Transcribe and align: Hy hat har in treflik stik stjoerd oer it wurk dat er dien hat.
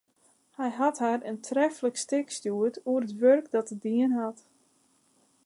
Hy 0.57 0.69
hat 0.79 0.97
har 1.03 1.19
in 1.29 1.39
treflik 1.47 1.97
stik 2.05 2.27
stjoerd 2.37 2.75
oer 2.91 3.03
it 3.07 3.17
wurk 3.21 3.45
dat 3.53 3.71
er 3.73 3.79
dien 3.85 4.13
hat. 4.19 4.39